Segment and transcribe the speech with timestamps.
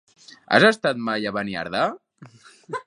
[0.57, 1.87] Has estat mai a Beniardà?